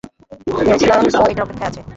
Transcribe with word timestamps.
ভেবেছিলাম 0.59 0.99
ও 1.15 1.23
এটার 1.31 1.45
অপেক্ষায় 1.45 1.69
আছে। 1.69 1.81